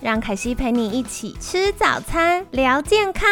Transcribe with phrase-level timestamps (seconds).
[0.00, 3.28] 让凯西陪你一起吃早餐，聊健康。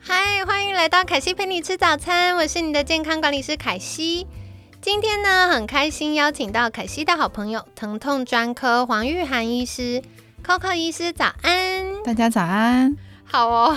[0.00, 4.26] 嗨，欢迎来到凯西陪你吃早餐，我是你的健康管理师凯西。
[4.80, 10.02] 今天呢，很开心邀请到凯西的好朋友疼痛专科黄玉涵医师
[10.42, 12.96] ，Coco 医师早安，大家早安。
[13.32, 13.74] 好哦，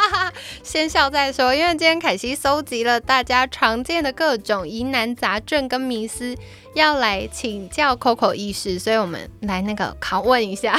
[0.64, 6.34] 先笑再说，因为今天凯西搜集了大家常见的各种疑难杂症跟迷思，
[6.74, 10.74] 要来请教 Coco 医师，所以我们来那个拷问一下。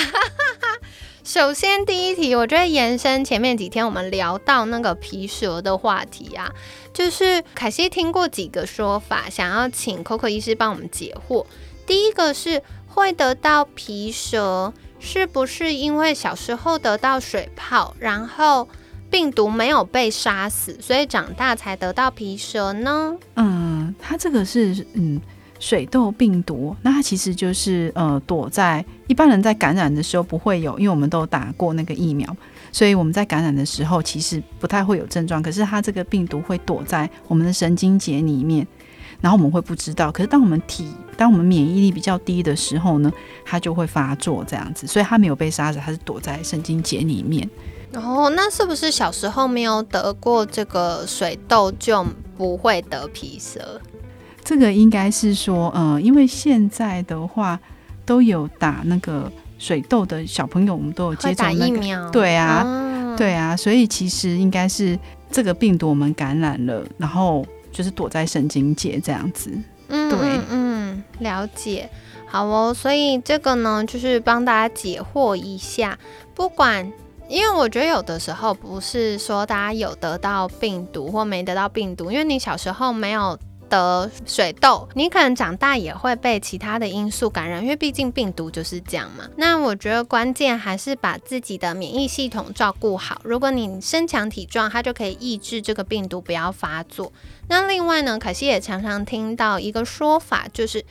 [1.24, 6.52] 首先第一题，我觉得延伸前面几天我们聊到那个皮蛇的话题啊，
[6.92, 11.46] 就是凯西听过几个说法，想要请 Coco 医师帮我们解惑。
[11.86, 14.74] 第一个是会得到皮蛇。
[15.00, 18.68] 是不是因为小时候得到水泡，然后
[19.10, 23.16] 病毒没有被杀死，所以长大才得到皮蛇呢？
[23.36, 25.22] 嗯，它这个是嗯
[25.60, 32.36] 水痘病毒，那它其实就是呃躲在一般人在感染的时候不会有，因为我们都打过那个疫苗，
[32.72, 35.42] 所以我们在感染的时候其实不太会有症状。
[35.42, 38.68] 可是它这个病毒会躲在我们的神经节里面。
[39.20, 40.88] 然后我们会不知道，可是当我们体，
[41.18, 43.12] 当我们免疫力比较低的时候呢，
[43.44, 47.50] 它就会发作这样子，所以它没有被杀死，它是躲在神经节里面。
[47.94, 52.06] 哦，那是不是小时候没有得过这个水痘就
[52.38, 53.82] 不会得皮蛇？
[54.44, 57.60] 这个应该是说，嗯，因为现在的话
[58.06, 64.98] 都有打那个水痘的小朋友，我们都有接种疫苗，对啊，对啊，所以其实应该是
[65.32, 67.44] 这个病毒我们感染了，然后。
[67.78, 69.52] 就是躲在神经节这样子，
[69.90, 71.88] 嗯，对，嗯，了解，
[72.26, 72.74] 好哦。
[72.74, 75.96] 所以这个呢，就是帮大家解惑一下。
[76.34, 76.92] 不管，
[77.30, 83.38] 因为我觉得有的时候不是说大家有得到病毒或没得到病毒，因为你小时候没有。
[83.70, 89.28] 得水痘，你可能长大也会被其他的因素感染，因为毕竟病毒就是这样嘛。
[89.36, 93.22] 那我觉得关键还是把自己的免疫系统照顾好。
[93.24, 97.12] 如果你身强体壮，它就可以抑制这个病毒不要发作。
[97.50, 100.84] 那另外呢，可惜也常常听到一个说法，就是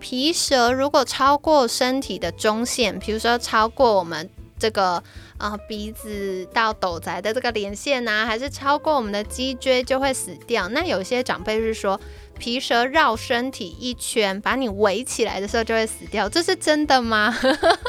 [0.00, 5.02] 皮蛇如果超过身体的中线，比如说超过我们这个
[5.44, 10.68] 啊鼻子到斗宅的这个连线呐，还是超过我们的脊椎，就会死掉。
[10.68, 12.00] 那有些长辈是说。
[12.36, 17.32] 皮蛇绕身体一圈，把你围起来的时候就会死掉，这是真的吗？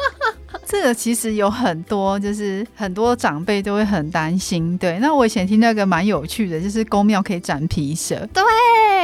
[0.67, 4.77] 这个其实有很多，就是很多长辈都会很担心。
[4.77, 8.15] 对，那我以前听到一个蛮有趣的，就是公庙可以斩皮蛇。
[8.31, 8.43] 对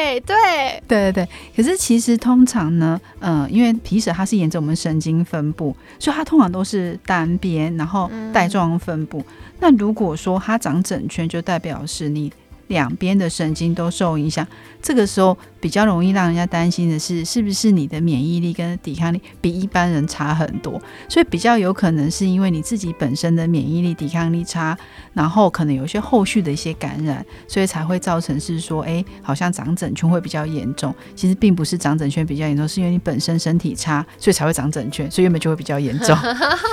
[0.01, 1.27] 对对对对。
[1.55, 9.23] 可是其实通常呢，呃，因为皮舍它是沿着我们神经分布，所以它通常都是单边，然后带状分布。
[9.59, 12.31] 那如果说它长整圈，就代表是你。
[12.67, 14.47] 两边的神经都受影响，
[14.81, 20.81] 这个时候比较容易让人家担心的是，是不是你的免疫力跟抵抗力比一般人差很多？
[21.09, 24.77] 所以比较有可能是因为你自己本身的免疫力、抵抗力差，
[25.13, 30.95] 然后可能有一些后续的一些感染，所以才会造成是说，哎，好像长疹圈会比较严重。
[31.15, 36.17] 其实并不是长疹圈比较严重，是因为你本身身体差，所以才会长疹圈，所以原本就会比较严重。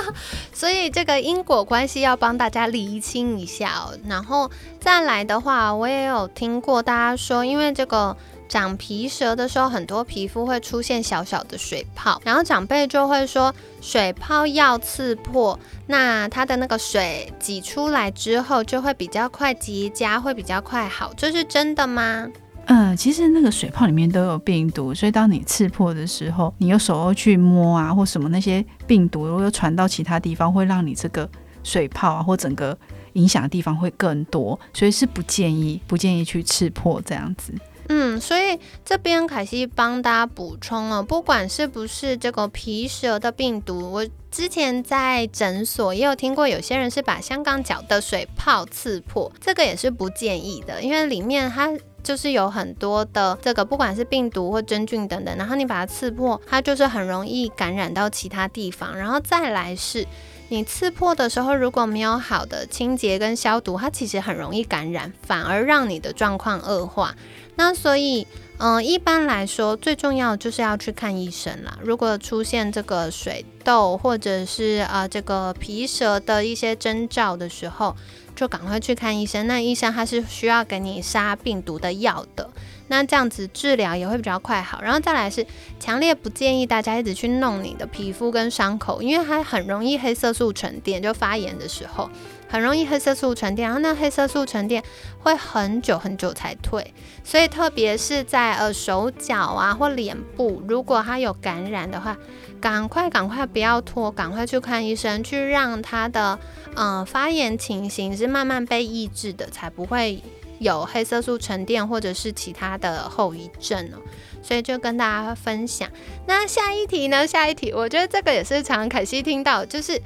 [0.53, 3.93] 所以这个因果关系要帮大家厘清一下哦。
[4.07, 4.49] 然后
[4.79, 5.89] 再来的话，我。
[5.89, 7.98] 也有听过大家说，因为这个
[8.47, 22.27] 长皮蛇的时候，很多皮肤会出现小小的水泡，然后长辈就会说水泡要刺破，那它的那个水挤出来之后就会比较快结痂，会比较快好，这是真的吗？
[22.65, 31.29] 嗯，其实那个水泡里面都有病毒，所以当你刺破的时候，你用手去摸啊或什么那些病毒如果传到其他地方，会让你这个
[31.63, 32.77] 水泡啊或整个。
[33.13, 37.51] 影响的地方会更多，所以是不建议不建议去刺破这样子。
[37.91, 51.67] 嗯，所以这边凯西帮大家补充了，不管是不是这个皮蛇的病毒，我之前在诊所也有听过，有些人是把香港脚的水泡刺破，这个也是不建议的，因为里面它
[52.03, 60.05] 就是有很多的这个不管是病毒或真菌等等，然后你把它刺破，它就是很容易感染到其他地方，然后再来是。
[60.51, 67.13] 你刺破的时候，如果没有好的清洁跟消毒，它其实很容易感染，反而让你的状况恶化。
[67.59, 68.25] 那所以，
[68.57, 71.77] 嗯，一般来说，最重要就是要去看医生啦。
[71.83, 77.93] 如果出现这个水痘或者是啊这个皮蛇的一些征兆的时候，
[78.33, 79.45] 就赶快去看医生。
[79.45, 82.49] 那医生他是需要给你杀病毒的药的。
[82.89, 85.45] 那这样子治疗也会比较快好，然后再来是
[85.79, 92.09] 强烈不建议大家一直去弄你的皮肤跟伤口，因为它很容易黑色素沉淀，就发炎的时候
[92.49, 94.83] 很容易黑色素沉淀，然后那黑色素沉淀
[95.19, 96.93] 会很久很久才退，
[97.23, 102.17] 所以特别是在呃手脚啊或脸部，如果它有感染的话，
[102.59, 106.39] 赶快赶快不要拖，赶快去看医生，去让它的
[106.75, 110.21] 嗯发炎情形是慢慢被抑制的，才不会。
[110.59, 113.97] 有黑色素沉淀或者是其他的后遗症哦，
[114.41, 115.89] 所以就跟大家分享。
[116.27, 117.25] 那下一题呢？
[117.25, 119.99] 下一题，我觉得这个也是常凯西听到，就是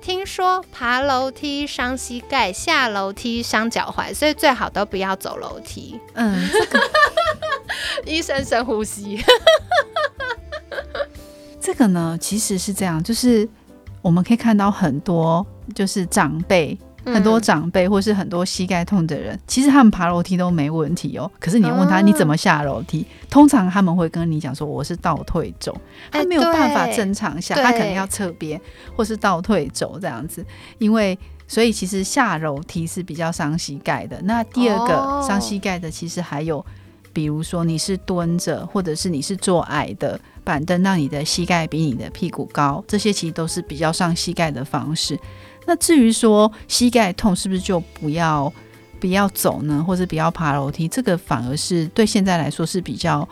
[0.00, 6.00] 听说爬楼梯伤膝盖，下楼梯伤脚踝，所以最好都不要走楼梯。
[6.14, 6.48] 嗯，
[8.06, 9.22] 医生深呼吸。
[11.60, 13.46] 这个呢，其实是这样，就是
[14.00, 16.78] 我们可以看到很多就是长辈。
[17.12, 21.30] 很多长辈或是很多膝盖痛的人，其实他们爬楼梯都没问题哦。
[21.38, 25.76] 可是你问他你怎么下楼梯，通常他们会跟你讲说我是倒退走，
[26.10, 28.60] 他没有办法正常下，他可能要侧边
[28.96, 30.44] 或是倒退走这样子。
[30.78, 34.20] 因为所以其实下楼梯是比较伤膝盖的。
[34.22, 36.64] 那第二个伤膝盖的，其实还有
[37.12, 45.18] 比如说你是蹲着，或者是你是坐矮的板凳，让你的膝盖比你的屁股高，这些其实都是比较伤膝盖的方式。
[45.68, 48.50] 那至于说膝盖痛是不是就不要
[48.98, 50.88] 不要走呢，或者不要爬楼梯？
[50.88, 53.28] 这个反而是对现在来说是比较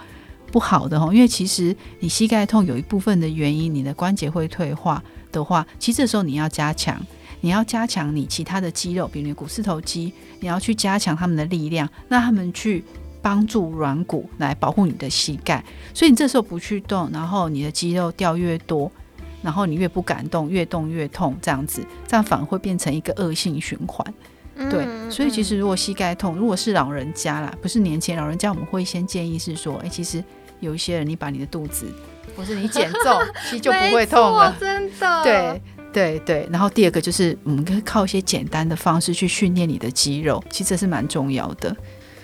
[0.53, 1.11] 不好的哈。
[1.15, 5.03] 因为其实你膝盖痛有一部分的原因，你的关节会退化
[5.33, 7.01] 的话，其实这时候你要加强，
[7.41, 12.85] 你要加强你其他的肌肉，比如股四头肌，你要去加强他们的力量，让他们去
[13.23, 15.65] 帮助软骨来保护你的膝盖。
[15.95, 18.93] 所以你这时候不去动，然后你的肌肉掉越多。
[19.43, 24.15] 然后你越不敢动，越动越痛，这样子，这样反而会变成一个恶性循环。
[24.71, 30.25] 对，所以其实如果膝盖痛，如果是老人家啦，不是年轻老人家，我们会先建议是说，哎，其实
[30.61, 31.87] 有一些人，你把你的肚子，
[32.35, 34.57] 或是你减重， 其实就不会痛了。
[34.59, 35.23] 真的。
[35.23, 35.63] 对
[35.93, 36.49] 对对。
[36.51, 41.77] 然后第二个就是，我们可以靠一些简单的方式去训练你的肌肉，其实这是蛮重要的。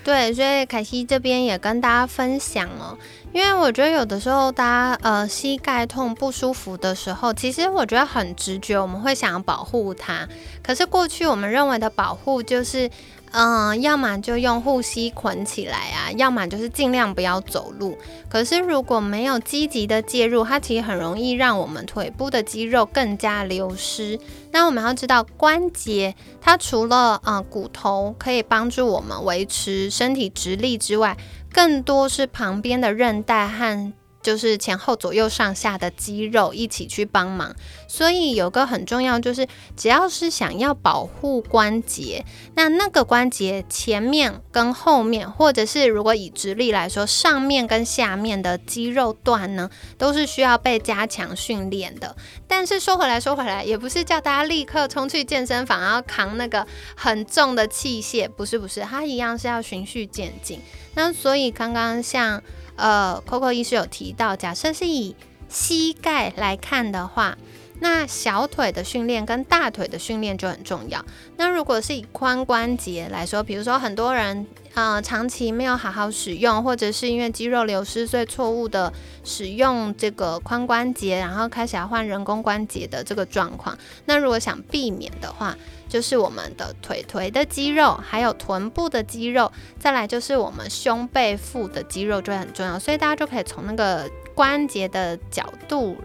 [0.04, 2.96] 对，所以凯西这边也跟大家分享哦。
[3.32, 10.28] 因为我觉得有的时候，大家呃膝盖痛不舒服的时候，其实我觉得很直觉，我们会想要保护它。
[10.62, 12.90] 可是过去我们认为的保护就是。
[13.32, 17.96] 嗯，要么就用护膝捆起来啊，要么就是尽量不要走路。
[18.28, 24.18] 可是如果没有积极的介入，它其实很容易让我们腿部的肌肉更加流失。
[24.50, 31.16] 那我们要知道，关节它除了啊骨头可以帮助我们维持身体直立之外，
[31.50, 33.92] 更多是旁边的韧带和。
[34.22, 37.54] 就是前后左右上下的肌肉一起去帮忙，
[37.88, 39.46] 所以有个很重要，就是
[39.76, 42.24] 只要是想要保护关节，
[42.54, 52.14] 那那个关节前面跟后面，或者是如果以直立来说，上面跟下面的肌肉段呢，都是需要被加强训练的。
[52.46, 56.64] 但是说回来说回来，也不是叫大家立刻冲去健身房，然后扛那个
[56.94, 60.60] 很重的器械，不是不是，它一样是要循序渐进。
[60.94, 62.40] 那所以刚刚像。
[62.76, 65.14] 呃，Coco 医师有提到，假设是以
[65.48, 67.36] 膝盖来看的话，
[67.82, 71.04] 那小腿的训练跟大腿的训练就很重要。
[71.36, 78.92] 那如果是以髋关节来说，比如说很多人呃长期没有好好使用，或者是因为肌肉流失，所以错误的
[79.24, 85.56] 使用这个髋关节，然后开始要换人工关节的这个状况，那如果想避免的话，
[85.88, 95.96] 就是我们的腿腿的肌肉，还有臀部的肌肉，再来就是我们胸背腹的肌肉就会很重要，所以大家就可以从那个关节的角度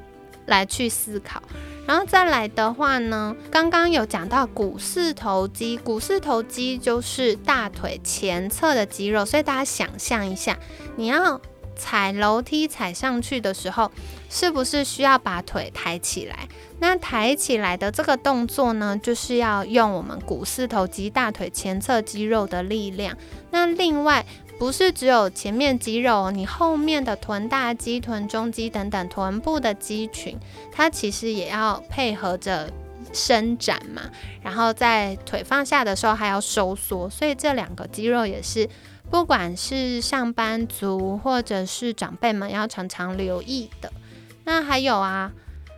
[0.48, 1.42] 来去思考。
[1.86, 10.58] 然后再来的话呢，刚刚有讲到股四头肌，股四头肌就是大腿前侧的肌肉，所以大家想象一下，
[10.96, 11.40] 你要。
[11.80, 13.92] 踩楼梯踩上去的时候，
[14.32, 16.48] 是不是需要把腿抬起来？
[16.80, 23.16] 那抬起来的这个动作呢，就是要用我们股四头肌、大腿前侧肌肉的力量。
[23.52, 24.26] 那另外，
[24.60, 30.38] 不是只有前面肌肉，你后面的臀大肌、臀中肌等等臀部的肌群，
[30.72, 32.72] 它其实也要配合着
[33.14, 34.02] 伸展嘛。
[34.42, 38.68] 然后在腿放下的时候还要收缩，所以这两个肌肉也是。
[39.10, 43.90] 不管是上班族或者是长辈们，要常常留意的。
[44.44, 45.32] 那还有啊，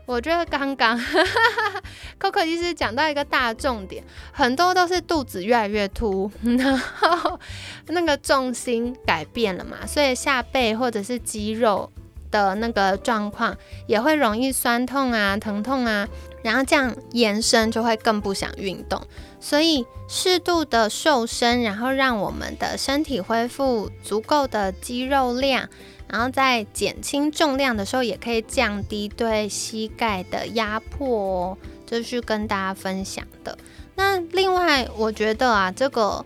[0.09, 0.99] 我觉得刚刚
[2.19, 7.39] Coco 其实讲到一个大重点，很多都是肚子越来越凸， 然后
[7.89, 11.91] 那个重心改变了嘛，所以下背或者是肌肉
[12.31, 16.07] 的那个状况也会容易酸痛啊、疼痛啊，
[16.41, 18.99] 然后这样延伸就会更不想运动。
[19.39, 25.69] 所以适度的瘦身，然后让我们的身体恢复足够的肌肉量。
[26.09, 31.57] 然后在减轻重量的时候，也可以降低对膝盖的压迫哦。
[31.85, 33.57] 这是跟大家分享的。
[33.95, 36.25] 那另外，我觉得啊，这个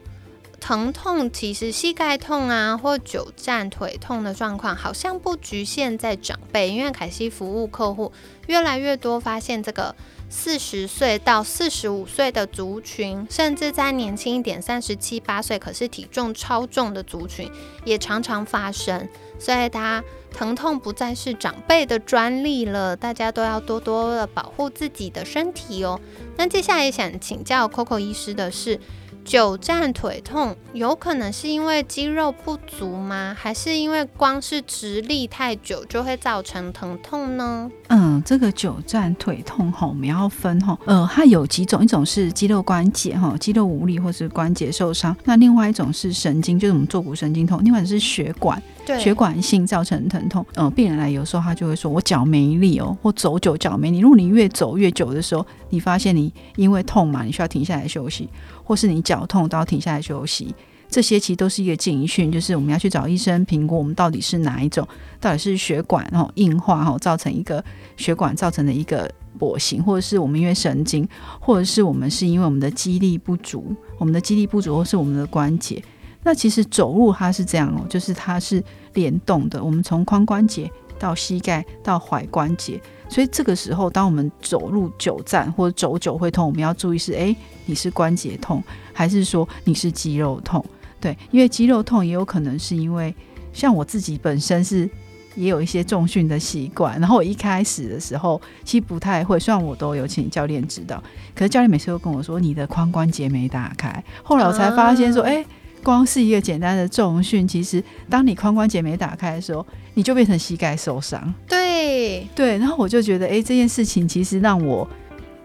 [0.59, 8.11] 疼痛其实膝盖痛啊，或久站腿痛的状况，好像不局限在长辈，因为凯西服务客户
[8.47, 9.95] 越来越多，发现这个
[10.35, 17.49] 四十岁到四十五岁的族群，甚至在年轻一点，三十七八岁，可是体重超重的族群，
[17.85, 19.07] 也常常发生。
[19.39, 26.01] 所以，它疼痛不再是长辈的专利了，大家都要多多的保护自己的身体哦。
[26.35, 28.79] 那接下来想请教 Coco 医师的是。
[29.25, 33.35] 久站腿痛有可能是因为肌肉不足吗？
[33.37, 37.71] 还是因为光是直立太久就会造成疼痛呢？
[37.87, 48.61] 嗯，这个久站腿痛哈，我们要分哈，呃，它有几种，一种是肌肉关节哈，肌肉无力或是关节受伤，那另外一种是神经，就是我们坐骨神经痛，另外是血管，
[48.99, 50.45] 血管性造成疼痛。
[50.55, 53.99] 嗯，病人来有时候他就会说，我脚没力哦，或走久脚没力。
[53.99, 58.29] 如果你越走越久的时候，你发现你因为痛嘛，你需要停下来休息。
[58.65, 60.55] 或是你脚痛都要停下来休息，
[60.87, 64.87] 这些其实都是一个警讯，就是我们要去找医生评估我们到底是哪一种，
[65.19, 67.61] 到底是血管然后硬化哈造成一个
[67.97, 71.05] 血管造成的一个跛行，或者是我们因为神经，
[71.41, 75.83] 或者是我们是因为我们的肌力不足，我们的肌力不足或是我们的关节。
[76.23, 78.63] 那其实走路它是这样哦，就是它是
[78.93, 82.81] 联动的，我们从髋关节到膝盖到踝关节。
[83.09, 90.65] 所以这个时候，当我们走路久站或者走久会痛，我们要注意是：诶，你是关节痛，还是说你是肌肉痛？
[90.99, 93.13] 对，因为肌肉痛也有可能是因为，
[93.51, 94.89] 像我自己本身是
[95.35, 101.03] 也有一些重训的习惯，然后我一开始的时候其实不太会，虽然我都有请教练指导，
[101.35, 104.03] 可是教练每次都跟我说你的髋关节没打开。
[104.23, 105.45] 后来我才发现说，诶，
[105.83, 111.33] 光是一个简单的重训，其实当你髋关节没打开的时候，你就变成膝盖受伤。
[111.47, 114.87] 对对，然后我就觉得，哎，这件事情其实让我，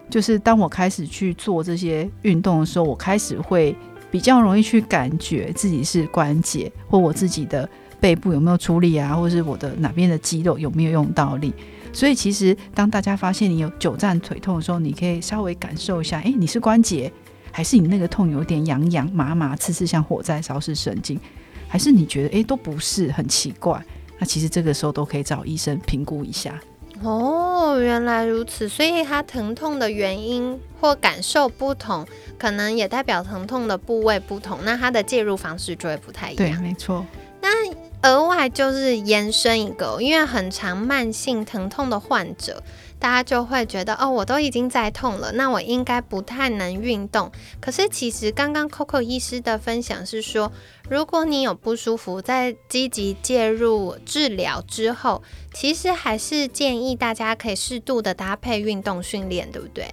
[0.08, 3.76] 就是当我开始去做这些运动的时候，我开始会
[4.10, 7.68] 比较容易去感觉自己是关节，或我自己的
[8.00, 11.52] 背部有没有出力啊，或是我的哪边的肌肉有没有用到力。
[11.92, 17.12] 所以其实当大家发现你有久站腿痛的时候，你可以稍微感受一下，哎，你是关节。
[17.58, 21.18] 还是你那个痛有点痒痒麻麻刺刺，像火灾烧是神经？
[21.66, 23.84] 还是你觉得哎都不是很奇怪？
[24.20, 26.54] 那其实这个时候都可以找医生评估一下。
[27.02, 32.06] 哦，原来如此，所以它疼痛的原因或感受不同，
[32.38, 36.36] 可能也代表疼痛的部位不同，那它的介入方式就会不太一样。
[36.36, 37.04] 对，没错。
[37.42, 42.62] 那额外就是延伸一个，因为很长慢性疼痛的患者。
[42.98, 47.30] 大家就会觉得哦，我都已经在痛了，那我应该不太能运动。
[47.60, 50.50] 可是其实刚刚 Coco 医师的分享是说，
[50.90, 55.22] 如果你有不舒服，在积极介入治疗之后，
[55.54, 59.92] 其实还是建议大家可以适度的搭配运动训练，对不对？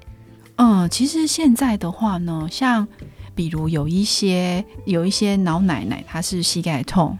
[0.58, 2.88] 嗯，其实现在的话呢，像
[3.36, 7.18] 比如有一些有一些老奶奶，她是膝盖痛。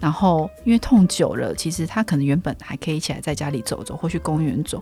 [0.00, 4.80] 然后，因为痛久了，其实他可能原本还可以起来在家里走走，或去公园走。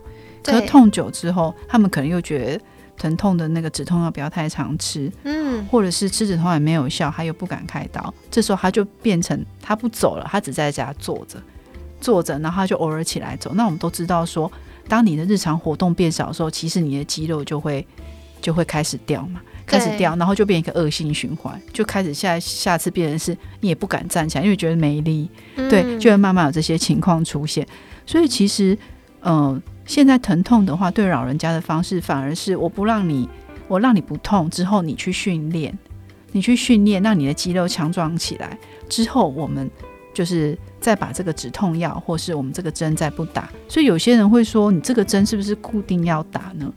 [0.51, 2.61] 可是痛久之后，他们可能又觉得
[2.97, 8.13] 疼痛的那个止痛药不要太常吃，嗯，或者是吃止痛药没有效，他又不敢开刀。
[8.31, 11.41] 这时候他就变成他不走了，他只在家坐着，
[11.99, 13.51] 坐着，然后他就偶尔起来走。
[13.53, 14.51] 那我们都知道说，
[14.87, 17.85] 当你的日常活动变少的时候，其实你的肌肉就会
[18.41, 19.41] 就会开始掉嘛。
[19.67, 25.29] 开始掉，然后就变一个恶性循环，就开始下下次变成是你也不敢站起来，因为觉得没力，
[25.69, 27.67] 对，就会慢慢有这些情况出现。
[28.05, 28.77] 所以其实，
[29.19, 33.27] 呃，现在疼痛的话，对老人家的方式反而是我不让你，
[33.67, 35.75] 我让你不痛之后，你去训练，
[36.33, 38.55] 你去训练，让你的肌肉强壮起来
[38.87, 39.67] 之后，我们
[40.13, 43.49] 就是再把这个止痛药或是我们这个针再不打。
[43.67, 46.71] 所以有些人会说，你这个针是不是固定要打呢？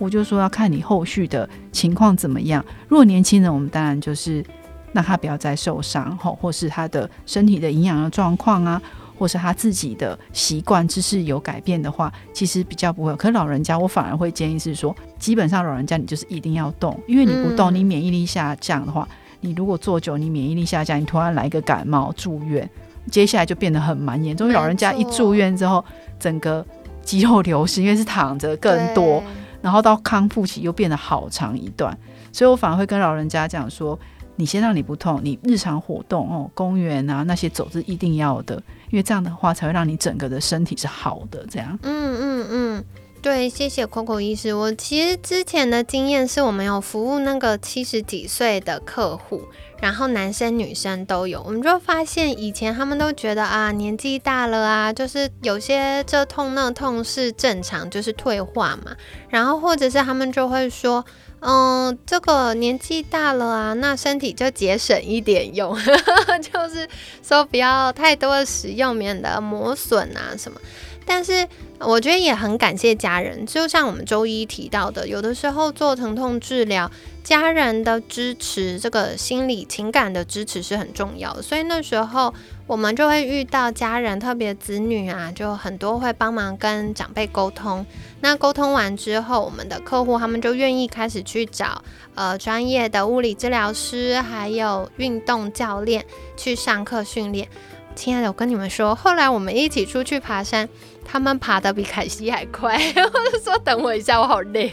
[0.00, 2.64] 我就说要看你后续的情况怎么样。
[2.88, 4.44] 如果年轻人，我们当然就是
[4.92, 8.80] 让他不要再受伤，吼，或是他的身体的营养的状况啊，
[9.18, 13.14] 或是他自己的习惯姿势有改变的话，其实比较不会。
[13.16, 19.08] 可老人家，我反而会建议是说，基本上老人家你就是一定要动，因为你不动，你免疫力下降的话，
[19.40, 22.68] 你如果坐久，你免疫力下降，你突然来一个感冒住院，
[23.10, 24.46] 接下来就变得很蛮严重。
[24.46, 25.84] 因为老人家一住院之后，
[26.18, 26.64] 整个
[27.02, 29.22] 肌肉流失，因为是躺着更多，
[29.62, 31.96] 然后到康复期又变得好长一段，
[32.32, 33.98] 所以我反而会跟老人家讲说。
[34.36, 38.56] 你先让你不痛，你日常活动哦，公园啊那些走是一定要的，
[38.90, 41.46] 因为这样的话才会让你整个的身体是好的。
[41.48, 42.84] 这样，嗯嗯嗯，
[43.22, 44.52] 对，谢谢 Coco 医师。
[44.52, 49.42] 我其实之前的经验是我们有服务那个七十几岁的客户，
[49.80, 58.96] 然后男生女生都有，我们就发现以前他们都觉得啊年纪大了啊，就是有些这痛那痛是正常，就是退化嘛，
[59.28, 61.04] 然后或者是他们就会说。
[61.40, 65.76] 嗯，这个年纪大了啊，那身体就节省一点用，
[66.40, 66.88] 就是
[67.22, 70.60] 说不要太多的使用，免得磨损啊什么。
[71.06, 71.46] 但是
[71.80, 76.90] 我觉得也很感谢家人，就像我们周一提到的，有的时候做疼痛治疗，
[77.22, 81.42] 家人的支持，这个心理情感的支持是很重要的。
[81.42, 82.32] 所以那时候
[82.66, 87.84] 我们就会遇到家人，特别子女啊，就很多会帮忙跟长辈沟通。
[88.20, 91.82] 那沟通完之后，我们的客户他们就愿意开始去找
[92.14, 97.48] 呃专业的物理治疗师，还有运动教练去上课训练。
[97.96, 100.68] 亲爱的，我跟你们说，后来我们一起出去爬山，
[101.14, 102.74] 他们爬得比凯西还快。
[102.96, 104.68] 我就说等我一下，我好累。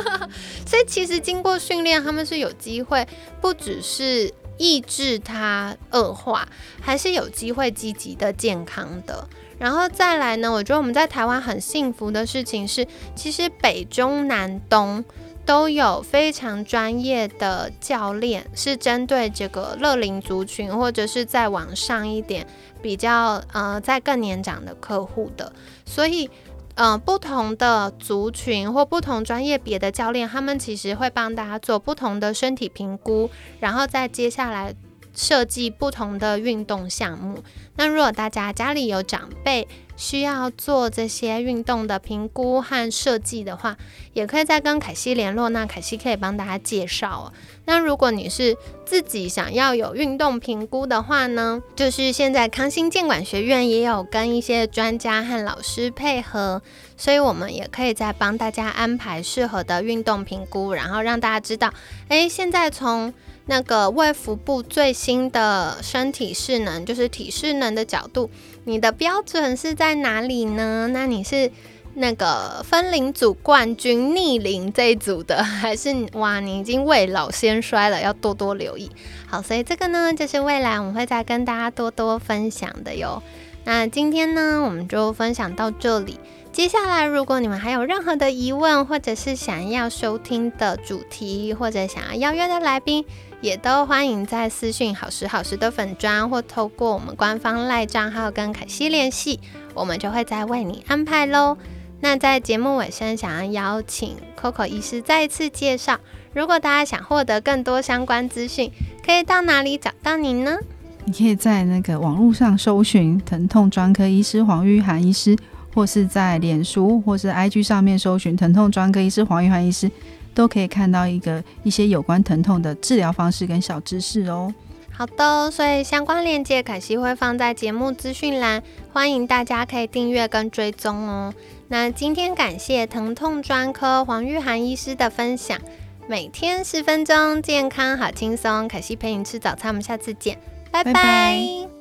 [0.68, 3.08] 所以其实经过训练，他们是有机会，
[3.40, 6.46] 不只是抑制它恶化，
[6.82, 9.26] 还是有机会积极的健康的。
[9.58, 15.02] 然后再来呢，我觉得我们在台湾很幸福的事情是，其实北中南东。
[15.46, 22.46] 都有非常专业的教练，是针对这个乐龄族群，或者是再往上一点，
[22.82, 25.52] 比较呃在更年长的客户的。
[25.84, 26.30] 所以，
[26.74, 34.74] 呃，不同的族群或不同专业别的教练，他们其实会帮大家做不同的身体评估，然后再接下来
[35.20, 37.44] 设计不同的运动项目。
[37.76, 43.76] 那如果大家家里有长辈，需要做这些运动的评估和设计的话，
[44.14, 45.50] 也可以再跟凯西联络。
[45.50, 47.32] 那凯西可以帮大家介绍哦。
[47.66, 56.62] 那如果你是自己想要有运动评估的话呢，就是现在康心健管学院也有跟一些专家和老师配合，
[56.96, 61.72] 所以我们也可以再帮大家安排适合的运动评估，然后让大家知道，
[62.08, 63.12] 诶，现在从
[63.50, 68.30] 那个卫福部最新的身体势能，就是体适能的角度。
[68.62, 70.88] 你的标准是在哪里呢？
[70.92, 71.50] 那你是
[71.94, 78.88] 那个分龄组冠军逆龄这一组的，还是哇，你已经未老先衰了，要多多留意。
[79.26, 83.20] 好，所以这个呢，就是未来我们会再跟大家多多分享的哟。
[83.64, 86.20] 那今天呢，我们就分享到这里。
[86.52, 93.04] 接下来，如果你们还有任何的疑问，或者是想要收听的主题，或者想要邀约的来宾，
[93.40, 99.40] 也都欢迎在私讯好时好时的粉砖，或透过我们官方赖账号跟凯西联系，
[99.74, 101.56] 我们就会再为你安排喽。
[102.00, 105.98] 那在节目尾声，想要邀请 Coco 医师再一次介绍，
[106.32, 108.70] 如果大家想获得更多相关资讯，
[109.04, 110.58] 可以到哪里找到您呢？
[111.04, 115.36] 你可以在那个网络上搜寻疼痛专科医师黄玉涵医师。
[115.72, 119.88] 或是在脸书或是 IG 上面搜寻疼痛专科医师黄玉涵医师，
[120.34, 124.52] 都可以看到一个一些有关疼痛的治疗方式跟小知识哦。
[124.92, 128.62] 好的，所以相关链接凯西会放在节目资讯栏，
[128.92, 131.32] 欢迎大家可以订阅跟追踪哦。
[131.68, 135.58] 那今天感谢疼痛专科黄玉涵医师的分享，
[136.06, 138.68] 每天十分钟，健康好轻松。
[138.68, 140.36] 凯西陪你吃早餐，我们下次见，
[140.70, 141.79] 拜拜。